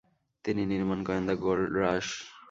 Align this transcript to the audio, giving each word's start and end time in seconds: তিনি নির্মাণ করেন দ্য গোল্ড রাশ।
তিনি 0.45 0.61
নির্মাণ 0.71 0.99
করেন 1.07 1.23
দ্য 1.27 1.35
গোল্ড 1.43 1.71
রাশ। 1.77 2.07